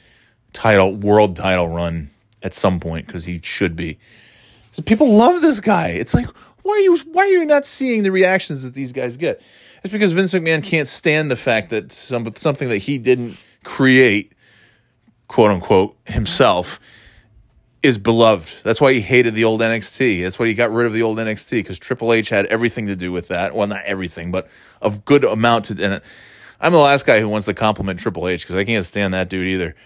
title 0.52 0.94
world 0.94 1.34
title 1.34 1.68
run 1.68 2.10
at 2.42 2.52
some 2.52 2.78
point 2.78 3.06
because 3.06 3.24
he 3.24 3.40
should 3.42 3.74
be. 3.74 3.98
So 4.72 4.82
people 4.82 5.16
love 5.16 5.40
this 5.40 5.60
guy. 5.60 5.88
It's 5.88 6.12
like 6.12 6.28
why 6.66 6.75
are 6.75 6.80
you 6.80 6.99
why 7.12 7.23
are 7.23 7.28
you 7.28 7.44
not 7.44 7.64
seeing 7.64 8.02
the 8.02 8.11
reactions 8.11 8.62
that 8.62 8.75
these 8.75 8.92
guys 8.92 9.16
get? 9.16 9.40
It's 9.82 9.92
because 9.92 10.12
Vince 10.12 10.35
McMahon 10.35 10.64
can't 10.64 10.88
stand 10.88 11.30
the 11.30 11.37
fact 11.37 11.70
that 11.70 11.92
some 11.92 12.30
something 12.35 12.68
that 12.68 12.78
he 12.78 12.99
didn't 12.99 13.37
create, 13.62 14.32
quote 15.28 15.50
unquote, 15.50 15.96
himself 16.06 16.80
is 17.82 17.99
beloved. 17.99 18.64
That's 18.64 18.80
why 18.80 18.92
he 18.94 19.00
hated 19.00 19.35
the 19.35 19.44
old 19.44 19.61
NXT. 19.61 20.23
That's 20.23 20.38
why 20.38 20.49
he 20.49 20.54
got 20.54 20.73
rid 20.73 20.87
of 20.87 20.92
the 20.92 21.02
old 21.02 21.18
NXT 21.18 21.50
because 21.52 21.78
Triple 21.78 22.12
H 22.12 22.30
had 22.30 22.46
everything 22.46 22.87
to 22.87 22.96
do 22.96 23.12
with 23.12 23.28
that. 23.28 23.54
Well, 23.54 23.68
not 23.68 23.85
everything, 23.85 24.32
but 24.32 24.49
a 24.82 24.90
good 25.04 25.25
amount 25.25 25.66
to. 25.66 25.85
And 25.85 26.02
I'm 26.61 26.73
the 26.73 26.78
last 26.78 27.06
guy 27.06 27.20
who 27.20 27.28
wants 27.28 27.46
to 27.46 27.54
compliment 27.54 28.00
Triple 28.00 28.26
H 28.26 28.42
because 28.42 28.56
I 28.56 28.64
can't 28.64 28.85
stand 28.85 29.14
that 29.14 29.28
dude 29.28 29.46
either. 29.46 29.76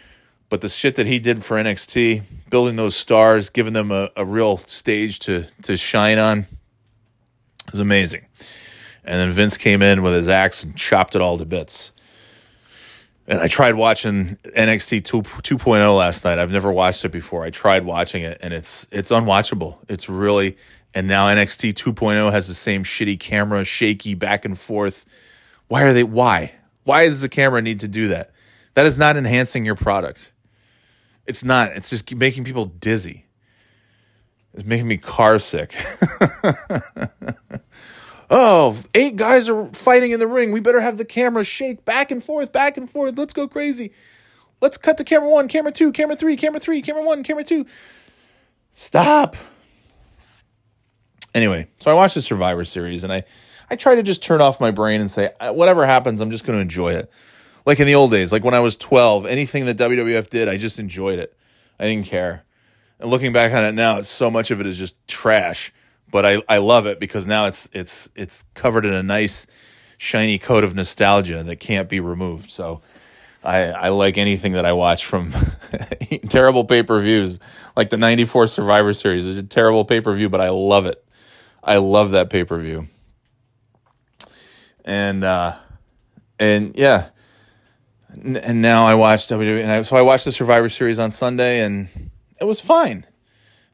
But 0.49 0.63
the 0.63 0.69
shit 0.69 0.97
that 0.97 1.07
he 1.07 1.19
did 1.19 1.45
for 1.45 1.57
NXT, 1.57 2.23
building 2.49 2.77
those 2.77 2.97
stars, 2.97 3.51
giving 3.51 3.73
them 3.73 3.91
a, 3.93 4.11
a 4.17 4.25
real 4.25 4.57
stage 4.57 5.19
to 5.21 5.47
to 5.63 5.77
shine 5.77 6.19
on, 6.19 6.47
is 7.73 7.81
amazing. 7.81 8.27
And 9.05 9.19
then 9.19 9.31
Vince 9.31 9.57
came 9.57 9.83
in 9.83 10.03
with 10.03 10.15
his 10.15 10.29
axe 10.29 10.63
and 10.63 10.77
chopped 10.77 11.15
it 11.15 11.21
all 11.21 11.39
to 11.39 11.45
bits. 11.45 11.93
And 13.27 13.41
I 13.41 13.47
tried 13.47 13.77
watching 13.77 14.37
NXT 14.45 15.05
2, 15.05 15.23
2.0 15.23 15.97
last 15.97 16.25
night. 16.25 16.39
I've 16.39 16.51
never 16.53 16.73
watched 16.73 17.05
it 17.05 17.11
before. 17.11 17.45
I 17.45 17.51
tried 17.51 17.85
watching 17.85 18.23
it 18.23 18.39
and 18.43 18.53
it's 18.53 18.89
it's 18.91 19.11
unwatchable. 19.11 19.79
It's 19.89 20.09
really 20.09 20.57
and 20.95 21.07
now 21.07 21.27
NXT 21.27 21.75
2.0 21.75 22.33
has 22.33 22.49
the 22.49 22.55
same 22.55 22.83
shitty 22.83 23.21
camera, 23.21 23.65
shaky 23.65 24.15
back 24.15 24.45
and 24.45 24.59
forth. 24.59 25.05
Why 25.69 25.83
are 25.83 25.93
they 25.93 26.03
why? 26.03 26.55
Why 26.85 27.07
does 27.07 27.23
the 27.23 27.29
camera 27.29 27.63
need 27.63 27.81
to 27.81 27.89
do 27.89 28.09
that? 28.09 28.33
That 28.75 28.87
is 28.87 28.99
not 28.99 29.17
enhancing 29.17 29.65
your 29.65 29.77
product. 29.77 30.33
It's 31.27 31.45
not. 31.45 31.77
It's 31.77 31.91
just 31.91 32.13
making 32.15 32.45
people 32.45 32.65
dizzy. 32.65 33.27
It's 34.53 34.65
making 34.65 34.89
me 34.89 34.97
car 34.97 35.39
sick. 35.39 35.77
oh, 38.31 38.79
eight 38.95 39.17
guys 39.17 39.49
are 39.49 39.67
fighting 39.69 40.13
in 40.13 40.21
the 40.21 40.27
ring. 40.27 40.53
We 40.53 40.61
better 40.61 40.81
have 40.81 40.97
the 40.97 41.05
camera 41.05 41.45
shake 41.45 41.85
back 41.85 42.11
and 42.11 42.23
forth, 42.23 42.53
back 42.53 42.77
and 42.77 42.89
forth. 42.89 43.19
Let's 43.19 43.33
go 43.33 43.49
crazy. 43.49 43.93
Let's 44.61 44.77
cut 44.77 44.97
to 44.99 45.05
camera 45.05 45.29
one, 45.29 45.49
camera 45.49 45.73
two, 45.73 45.91
camera 45.93 46.17
three, 46.17 46.37
camera 46.37 46.61
three, 46.61 46.81
camera 46.81 47.03
one, 47.03 47.23
camera 47.23 47.45
two. 47.45 47.67
Stop. 48.73 49.37
Anyway, 51.35 51.69
so 51.81 51.91
I 51.91 51.95
watched 51.95 52.15
the 52.15 52.23
Survivor 52.23 52.65
Series 52.65 53.05
and 53.05 53.13
I, 53.13 53.25
I 53.71 53.77
try 53.77 53.95
to 53.95 54.03
just 54.03 54.23
turn 54.23 54.41
off 54.41 54.61
my 54.61 54.71
brain 54.71 55.01
and 55.01 55.11
say, 55.11 55.31
uh, 55.41 55.53
whatever 55.53 55.87
happens, 55.87 56.21
I'm 56.21 56.31
just 56.31 56.45
going 56.45 56.57
to 56.59 56.63
enjoy 56.63 56.95
it. 56.95 57.11
Like 57.67 57.79
in 57.79 57.87
the 57.87 57.95
old 57.95 58.11
days, 58.11 58.33
like 58.33 58.45
when 58.45 58.55
I 58.55 58.61
was 58.61 58.77
12, 58.77 59.27
anything 59.27 59.67
that 59.67 59.77
WWF 59.77 60.29
did, 60.29 60.49
I 60.49 60.57
just 60.57 60.79
enjoyed 60.79 61.19
it. 61.19 61.37
I 61.79 61.87
didn't 61.87 62.07
care. 62.07 62.45
And 62.99 63.11
looking 63.11 63.33
back 63.33 63.53
on 63.53 63.65
it 63.65 63.73
now, 63.73 64.01
so 64.03 64.31
much 64.31 64.51
of 64.51 64.61
it 64.61 64.67
is 64.67 64.77
just 64.77 64.97
trash 65.07 65.73
but 66.11 66.27
I, 66.27 66.43
I 66.49 66.59
love 66.59 66.87
it 66.87 67.01
because 67.01 67.27
now 67.27 67.47
it's 67.47 67.69
it's 67.73 68.11
it's 68.15 68.45
covered 68.55 68.85
in 68.85 68.93
a 68.93 69.03
nice 69.03 69.47
shiny 69.99 70.39
coat 70.39 70.65
of 70.65 70.75
nostalgia 70.75 71.43
that 71.43 71.57
can't 71.57 71.89
be 71.89 72.01
removed. 72.01 72.51
So 72.51 72.81
I 73.45 73.67
I 73.67 73.89
like 73.89 74.19
anything 74.19 74.53
that 74.53 74.67
I 74.67 74.73
watch 74.73 75.05
from 75.07 75.33
terrible 76.29 76.65
pay 76.65 76.83
per 76.83 77.01
views 77.01 77.39
like 77.77 77.91
the 77.91 77.97
'94 77.97 78.49
Survivor 78.49 78.93
Series 78.93 79.27
is 79.27 79.37
a 79.37 79.43
terrible 79.43 79.85
pay 79.85 80.01
per 80.01 80.15
view, 80.15 80.29
but 80.29 80.41
I 80.41 80.51
love 80.51 80.87
it. 80.87 81.05
I 81.63 81.77
love 81.77 82.13
that 82.13 82.31
pay 82.31 82.45
per 82.45 82.59
view. 82.59 82.89
And 84.85 85.23
uh, 85.25 85.57
and 86.39 86.75
yeah, 86.77 87.11
and 88.09 88.63
now 88.63 88.87
I 88.87 88.95
watch 88.95 89.27
WWE, 89.29 89.63
and 89.63 89.71
I, 89.71 89.83
so 89.83 89.97
I 89.97 90.03
watched 90.03 90.25
the 90.25 90.33
Survivor 90.33 90.69
Series 90.69 90.99
on 90.99 91.11
Sunday, 91.11 91.61
and 91.61 92.11
it 92.41 92.45
was 92.45 92.61
fine 92.61 93.07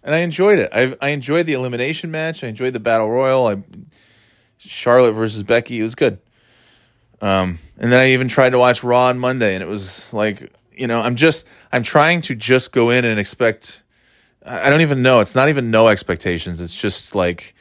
and 0.07 0.15
I 0.15 0.19
enjoyed 0.19 0.61
it. 0.61 0.71
I 0.73 0.97
I 1.03 1.11
enjoyed 1.11 1.47
the 1.47 1.53
elimination 1.53 2.11
match. 2.11 2.43
I 2.43 2.47
enjoyed 2.47 2.73
the 2.73 2.81
battle 2.81 3.11
royal. 3.11 3.49
I 3.49 3.63
Charlotte 4.57 5.13
versus 5.13 5.43
Becky. 5.43 5.81
It 5.81 5.83
was 5.83 5.97
good. 5.97 6.19
Um, 7.21 7.59
and 7.77 7.93
then 7.93 8.01
I 8.01 8.11
even 8.11 8.29
tried 8.29 8.51
to 8.51 8.59
watch 8.59 8.83
Raw 8.83 9.07
on 9.07 9.19
Monday, 9.19 9.55
and 9.55 9.63
it 9.63 9.67
was 9.67 10.15
like 10.15 10.53
you 10.73 10.87
know 10.87 11.01
I'm 11.01 11.17
just 11.17 11.47
I'm 11.73 11.83
trying 11.83 12.21
to 12.23 12.35
just 12.35 12.73
go 12.73 12.89
in 12.89 13.05
and 13.05 13.19
expect. 13.19 13.83
I 14.49 14.71
don't 14.71 14.81
even 14.81 15.03
know. 15.03 15.19
It's 15.19 15.35
not 15.35 15.49
even 15.49 15.73
no 15.73 15.89
expectations. 15.89 16.61
It's 16.61 16.81
just 16.81 17.17
like 17.17 17.57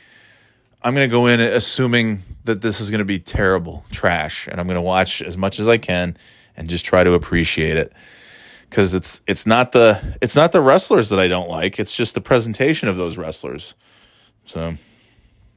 I'm 0.84 0.94
going 0.94 1.10
to 1.10 1.12
go 1.12 1.26
in 1.26 1.40
assuming 1.40 2.22
that 2.44 2.62
this 2.62 2.80
is 2.80 2.92
going 2.92 3.00
to 3.00 3.06
be 3.06 3.18
terrible 3.18 3.84
trash, 3.90 4.48
and 4.48 4.60
I'm 4.60 4.68
going 4.68 4.76
to 4.76 4.82
watch 4.82 5.24
as 5.24 5.36
much 5.36 5.60
as 5.60 5.68
I 5.68 5.80
can 5.80 6.16
and 6.56 6.70
just 6.70 6.86
try 6.86 7.04
to 7.04 7.14
appreciate 7.14 7.76
it 7.76 7.92
because 8.70 8.94
it's 8.94 9.22
it's 9.28 9.46
not 9.46 9.72
the 9.72 10.18
it's 10.22 10.36
not 10.36 10.52
the 10.52 10.62
wrestlers 10.62 11.10
that 11.10 11.20
I 11.20 11.28
don't 11.28 11.50
like. 11.50 11.80
It's 11.80 11.96
just 11.96 12.14
the 12.14 12.22
presentation 12.22 12.88
of 12.88 12.98
those 12.98 13.18
wrestlers. 13.18 13.74
So, 14.46 14.76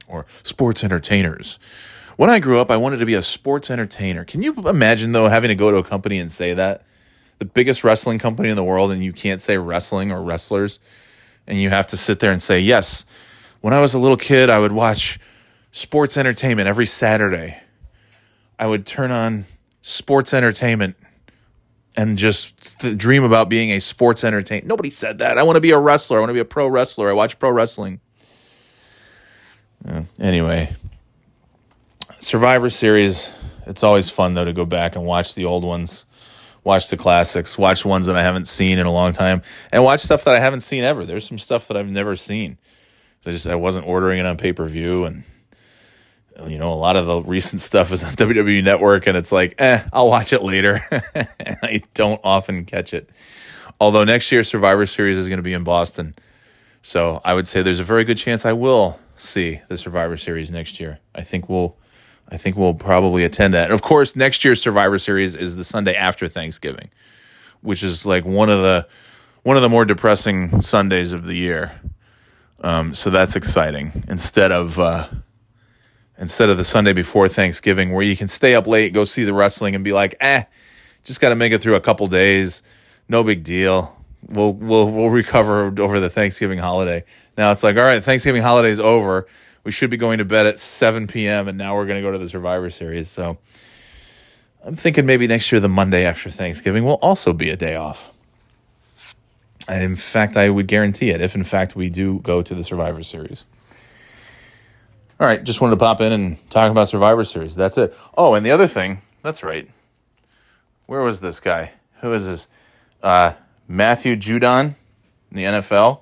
or 0.07 0.27
sports 0.43 0.83
entertainers. 0.85 1.59
When 2.17 2.31
I 2.31 2.39
grew 2.39 2.61
up, 2.61 2.71
I 2.71 2.77
wanted 2.77 2.99
to 2.99 3.07
be 3.07 3.15
a 3.15 3.23
sports 3.23 3.71
entertainer. 3.71 4.25
Can 4.25 4.43
you 4.43 4.55
imagine 4.55 5.13
though 5.13 5.29
having 5.29 5.49
to 5.49 5.55
go 5.55 5.71
to 5.71 5.77
a 5.77 5.85
company 5.85 6.19
and 6.19 6.33
say 6.33 6.55
that 6.55 6.85
the 7.39 7.45
biggest 7.45 7.85
wrestling 7.85 8.19
company 8.19 8.49
in 8.49 8.57
the 8.57 8.65
world, 8.65 8.91
and 8.91 9.03
you 9.03 9.13
can't 9.13 9.41
say 9.41 9.57
wrestling 9.59 10.11
or 10.11 10.23
wrestlers, 10.23 10.81
and 11.47 11.59
you 11.59 11.71
have 11.71 11.87
to 11.89 11.97
sit 11.97 12.21
there 12.21 12.33
and 12.33 12.43
say 12.43 12.61
yes. 12.61 13.05
When 13.61 13.73
I 13.73 13.81
was 13.81 13.95
a 13.95 13.99
little 13.99 14.17
kid, 14.17 14.51
I 14.51 14.59
would 14.59 14.73
watch 14.73 15.19
sports 15.71 16.17
entertainment 16.17 16.69
every 16.69 16.87
Saturday. 16.87 17.61
I 18.59 18.67
would 18.67 18.87
turn 18.87 19.11
on 19.11 19.47
sports 19.83 20.35
entertainment 20.35 20.97
and 21.99 22.17
just 22.17 22.79
dream 22.97 23.25
about 23.25 23.49
being 23.49 23.73
a 23.73 23.81
sports 23.81 24.23
entertainer. 24.23 24.65
Nobody 24.65 24.89
said 24.89 25.19
that. 25.19 25.37
I 25.37 25.43
want 25.43 25.57
to 25.57 25.61
be 25.61 25.73
a 25.73 25.79
wrestler. 25.79 26.19
I 26.19 26.21
want 26.21 26.31
to 26.31 26.35
be 26.35 26.39
a 26.39 26.45
pro 26.45 26.69
wrestler. 26.69 27.11
I 27.11 27.13
watch 27.13 27.41
pro 27.41 27.51
wrestling. 27.51 28.01
anyway, 30.21 30.77
Survivor 32.21 32.71
Series. 32.71 33.33
It's 33.67 33.83
always 33.83 34.09
fun 34.11 34.35
though 34.35 34.45
to 34.45 34.53
go 34.53 34.65
back 34.65 34.95
and 34.95 35.05
watch 35.05 35.35
the 35.35 35.45
old 35.45 35.65
ones, 35.65 36.07
watch 36.63 36.89
the 36.89 36.97
classics, 36.97 37.59
watch 37.59 37.85
ones 37.85 38.07
that 38.07 38.15
I 38.15 38.23
haven't 38.23 38.47
seen 38.47 38.79
in 38.79 38.87
a 38.87 38.93
long 38.93 39.13
time, 39.13 39.43
and 39.73 39.83
watch 39.83 40.01
stuff 40.01 40.23
that 40.23 40.37
I 40.37 40.41
haven't 40.41 40.61
seen 40.61 40.85
ever. 40.85 41.05
There's 41.05 41.27
some 41.27 41.39
stuff 41.39 41.67
that 41.67 41.77
I've 41.77 41.91
never 41.91 42.15
seen. 42.15 42.59
I 43.27 43.31
just 43.31 43.49
I 43.49 43.57
wasn't 43.57 43.89
ordering 43.89 44.21
it 44.21 44.25
on 44.25 44.37
pay 44.37 44.53
per 44.53 44.67
view 44.67 45.05
and 45.05 45.25
you 46.47 46.59
know, 46.59 46.73
a 46.73 46.75
lot 46.75 46.97
of 46.97 47.07
the 47.07 47.23
recent 47.23 47.61
stuff 47.69 47.93
is 47.93 48.05
on 48.05 48.13
WWE 48.15 48.63
Network, 48.63 49.07
and 49.07 49.17
it's 49.17 49.33
like, 49.33 49.55
eh, 49.59 49.83
I'll 49.93 50.09
watch 50.09 50.33
it 50.33 50.43
later. 50.43 50.85
I 51.63 51.83
don't 51.95 52.21
often 52.23 52.65
catch 52.65 52.95
it. 52.95 53.11
Although 53.81 54.05
next 54.05 54.31
year 54.33 54.43
Survivor 54.43 54.87
Series 54.87 55.19
is 55.19 55.29
going 55.29 55.39
to 55.39 55.43
be 55.43 55.53
in 55.53 55.65
Boston, 55.65 56.15
so 56.83 57.21
I 57.25 57.35
would 57.35 57.47
say 57.47 57.63
there's 57.63 57.81
a 57.81 57.85
very 57.85 58.05
good 58.05 58.19
chance 58.19 58.45
I 58.45 58.53
will 58.53 58.99
see 59.17 59.61
the 59.69 59.77
Survivor 59.77 60.17
Series 60.17 60.51
next 60.51 60.81
year. 60.81 60.99
I 61.15 61.23
think 61.23 61.49
we'll, 61.49 61.77
I 62.29 62.37
think 62.37 62.57
we'll 62.57 62.75
probably 62.75 63.25
attend 63.25 63.55
that. 63.55 63.65
And 63.65 63.73
of 63.73 63.83
course, 63.83 64.17
next 64.17 64.45
year's 64.45 64.61
Survivor 64.61 64.99
Series 64.99 65.37
is 65.37 65.57
the 65.57 65.65
Sunday 65.65 65.95
after 65.95 66.29
Thanksgiving, 66.29 66.91
which 67.61 67.83
is 67.83 68.07
like 68.07 68.25
one 68.25 68.49
of 68.49 68.61
the 68.61 68.89
one 69.43 69.57
of 69.57 69.63
the 69.63 69.69
more 69.69 69.85
depressing 69.85 70.61
Sundays 70.61 71.13
of 71.13 71.25
the 71.25 71.35
year. 71.35 71.73
Um, 72.61 72.95
so 72.95 73.11
that's 73.11 73.37
exciting. 73.37 74.05
Instead 74.09 74.51
of 74.51 74.79
uh, 74.79 75.07
instead 76.19 76.49
of 76.49 76.57
the 76.57 76.65
Sunday 76.65 76.93
before 76.93 77.29
Thanksgiving, 77.29 77.93
where 77.93 78.03
you 78.03 78.17
can 78.17 78.29
stay 78.29 78.55
up 78.55 78.67
late, 78.67 78.93
go 78.93 79.05
see 79.05 79.25
the 79.25 79.35
wrestling, 79.35 79.75
and 79.75 79.85
be 79.85 79.93
like, 79.93 80.17
eh, 80.21 80.45
just 81.05 81.21
got 81.21 81.31
to 81.31 81.37
make 81.37 81.53
it 81.53 81.63
through 81.63 81.77
a 81.77 81.81
couple 81.81 82.07
days, 82.07 82.63
no 83.09 83.23
big 83.23 83.45
deal. 83.45 83.97
We'll 84.27 84.53
we'll 84.53 84.91
we'll 84.91 85.11
recover 85.11 85.73
over 85.81 86.01
the 86.01 86.11
Thanksgiving 86.11 86.59
holiday. 86.59 87.05
Now 87.37 87.53
it's 87.53 87.63
like, 87.63 87.77
all 87.77 87.83
right, 87.83 88.03
Thanksgiving 88.03 88.43
holiday 88.43 88.71
is 88.71 88.81
over. 88.81 89.27
We 89.65 89.73
should 89.73 89.91
be 89.91 89.97
going 89.97 90.19
to 90.19 90.25
bed 90.25 90.47
at 90.47 90.59
7 90.59 91.07
p.m. 91.07 91.47
and 91.47 91.59
now 91.59 91.77
we're 91.77 91.87
going 91.87 91.97
to 91.97 92.03
go 92.03 92.11
to 92.11 92.19
the 92.19 92.29
Survivor 92.29 92.71
Series. 92.71 93.09
So 93.09 93.39
I'm 94.65 94.77
thinking 94.77 95.07
maybe 95.07 95.27
next 95.27 95.53
year 95.53 95.61
the 95.61 95.69
Monday 95.69 96.05
after 96.05 96.31
Thanksgiving 96.31 96.85
will 96.85 96.95
also 96.95 97.33
be 97.33 97.51
a 97.51 97.57
day 97.57 97.77
off. 97.77 98.13
And 99.69 99.83
in 99.83 99.97
fact, 99.97 100.37
I 100.37 100.49
would 100.49 100.67
guarantee 100.67 101.11
it 101.11 101.21
if 101.21 101.35
in 101.35 101.45
fact 101.45 101.77
we 101.77 101.91
do 101.91 102.21
go 102.21 102.43
to 102.43 102.55
the 102.55 102.65
Survivor 102.65 103.03
Series. 103.03 103.45
All 105.21 105.27
right, 105.27 105.43
just 105.43 105.61
wanted 105.61 105.75
to 105.75 105.81
pop 105.81 106.01
in 106.01 106.13
and 106.13 106.51
talk 106.51 106.71
about 106.71 106.89
Survivor 106.89 107.25
Series. 107.25 107.57
That's 107.57 107.77
it. 107.77 107.95
Oh, 108.17 108.35
and 108.35 108.47
the 108.47 108.53
other 108.53 108.69
thing, 108.69 108.99
that's 109.23 109.43
right. 109.43 109.69
Where 110.87 111.01
was 111.01 111.21
this 111.21 111.41
guy? 111.41 111.73
Who 112.01 112.13
is 112.13 112.27
this? 112.27 112.49
Uh, 113.03 113.33
Matthew 113.67 114.15
Judon 114.15 114.77
in 115.31 115.37
the 115.37 115.45
NFL. 115.45 116.01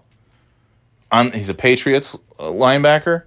He's 1.32 1.48
a 1.48 1.54
Patriots 1.54 2.18
linebacker. 2.38 3.24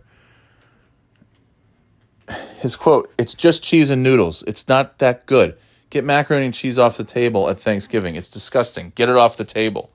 His 2.60 2.76
quote, 2.76 3.12
it's 3.18 3.34
just 3.34 3.64
cheese 3.64 3.90
and 3.90 4.04
noodles. 4.04 4.44
It's 4.46 4.68
not 4.68 5.00
that 5.00 5.26
good. 5.26 5.58
Get 5.90 6.04
macaroni 6.04 6.46
and 6.46 6.54
cheese 6.54 6.78
off 6.78 6.98
the 6.98 7.04
table 7.04 7.50
at 7.50 7.58
Thanksgiving. 7.58 8.16
It's 8.16 8.30
disgusting. 8.30 8.92
Get 8.94 9.10
it 9.10 9.16
off 9.16 9.38
the 9.38 9.44
table. 9.44 9.90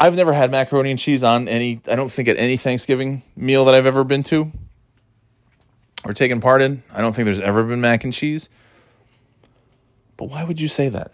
I've 0.00 0.14
never 0.14 0.32
had 0.32 0.50
macaroni 0.50 0.90
and 0.90 0.98
cheese 0.98 1.24
on 1.24 1.48
any, 1.48 1.80
I 1.88 1.96
don't 1.96 2.10
think 2.10 2.28
at 2.28 2.36
any 2.36 2.56
Thanksgiving 2.56 3.22
meal 3.36 3.64
that 3.64 3.74
I've 3.74 3.86
ever 3.86 4.04
been 4.04 4.22
to 4.24 4.52
or 6.04 6.12
taken 6.12 6.40
part 6.40 6.62
in. 6.62 6.82
I 6.92 7.00
don't 7.00 7.14
think 7.14 7.26
there's 7.26 7.40
ever 7.40 7.64
been 7.64 7.80
mac 7.80 8.04
and 8.04 8.12
cheese. 8.12 8.48
But 10.16 10.26
why 10.26 10.44
would 10.44 10.60
you 10.60 10.68
say 10.68 10.88
that? 10.88 11.12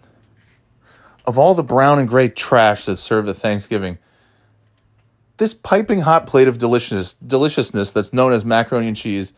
Of 1.25 1.39
all 1.39 1.55
the 1.55 1.63
brown 1.63 1.97
and 1.97 2.07
gray 2.07 2.29
trash 2.29 2.85
that's 2.85 3.01
served 3.01 3.27
at 3.27 3.35
Thanksgiving, 3.35 3.97
this 5.37 5.53
piping 5.53 6.01
hot 6.01 6.27
plate 6.27 6.47
of 6.47 6.57
delicious 6.59 7.15
deliciousness 7.15 7.91
that's 7.91 8.13
known 8.13 8.33
as 8.33 8.45
macaroni 8.45 8.87
and 8.87 8.95
cheese, 8.95 9.33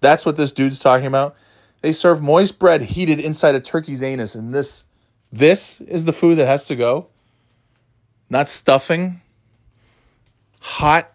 that's 0.00 0.26
what 0.26 0.36
this 0.36 0.52
dude's 0.52 0.78
talking 0.78 1.06
about. 1.06 1.36
They 1.80 1.92
serve 1.92 2.20
moist 2.20 2.58
bread 2.58 2.82
heated 2.82 3.20
inside 3.20 3.54
a 3.54 3.60
turkey's 3.60 4.02
anus, 4.02 4.34
and 4.34 4.52
this 4.52 4.84
this 5.32 5.80
is 5.82 6.04
the 6.04 6.12
food 6.12 6.36
that 6.36 6.46
has 6.46 6.66
to 6.66 6.76
go. 6.76 7.08
Not 8.30 8.48
stuffing. 8.48 9.20
Hot 10.60 11.12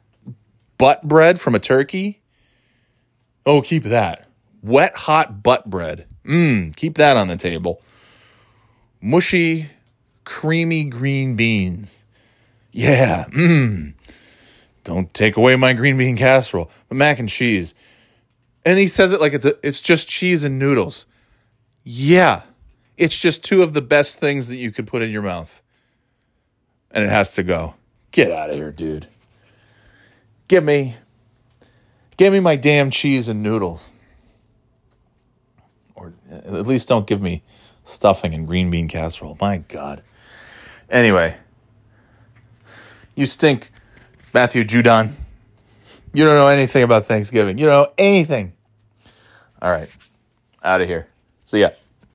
butt 0.77 1.07
bread 1.07 1.39
from 1.39 1.55
a 1.55 1.59
turkey. 1.59 2.21
Oh, 3.45 3.61
keep 3.61 3.83
that. 3.83 4.27
Wet 4.61 4.95
hot 4.95 5.43
butt 5.43 5.69
bread. 5.69 6.05
Mmm, 6.25 6.75
keep 6.75 6.95
that 6.95 7.17
on 7.17 7.27
the 7.27 7.35
table. 7.35 7.81
Mushy, 9.01 9.69
creamy 10.23 10.85
green 10.85 11.35
beans. 11.35 12.05
Yeah, 12.71 13.25
mmm. 13.25 13.93
Don't 14.83 15.13
take 15.13 15.37
away 15.37 15.55
my 15.55 15.73
green 15.73 15.97
bean 15.97 16.17
casserole, 16.17 16.69
but 16.89 16.95
mac 16.95 17.19
and 17.19 17.29
cheese. 17.29 17.73
And 18.65 18.79
he 18.79 18.87
says 18.87 19.11
it 19.11 19.21
like 19.21 19.33
it's 19.33 19.45
a, 19.45 19.55
it's 19.65 19.81
just 19.81 20.07
cheese 20.07 20.43
and 20.43 20.57
noodles. 20.57 21.07
Yeah, 21.83 22.43
it's 22.97 23.19
just 23.19 23.43
two 23.43 23.63
of 23.63 23.73
the 23.73 23.81
best 23.81 24.19
things 24.19 24.47
that 24.47 24.55
you 24.55 24.71
could 24.71 24.87
put 24.87 25.01
in 25.01 25.09
your 25.09 25.21
mouth. 25.21 25.61
And 26.93 27.03
it 27.03 27.09
has 27.09 27.33
to 27.35 27.43
go. 27.43 27.73
Get 28.11 28.31
out 28.31 28.51
of 28.51 28.55
here, 28.55 28.71
dude. 28.71 29.07
Give 30.47 30.63
me 30.63 30.95
give 32.15 32.31
me 32.31 32.39
my 32.39 32.55
damn 32.55 32.91
cheese 32.91 33.27
and 33.27 33.41
noodles. 33.41 33.91
Or 35.95 36.13
uh, 36.31 36.59
at 36.59 36.67
least 36.67 36.87
don't 36.87 37.07
give 37.07 37.21
me 37.21 37.43
stuffing 37.85 38.33
and 38.33 38.47
green 38.47 38.69
bean 38.69 38.87
casserole. 38.87 39.37
My 39.41 39.57
god. 39.57 40.03
Anyway, 40.89 41.35
you 43.15 43.25
stink, 43.25 43.71
Matthew 44.33 44.63
Judon. 44.63 45.13
You 46.13 46.25
don't 46.25 46.35
know 46.35 46.47
anything 46.47 46.83
about 46.83 47.05
Thanksgiving. 47.05 47.57
You 47.57 47.65
don't 47.65 47.87
know 47.87 47.93
anything. 47.97 48.53
All 49.59 49.71
right. 49.71 49.89
Out 50.63 50.81
of 50.81 50.87
here. 50.87 51.07
See 51.45 51.61
ya. 51.61 51.71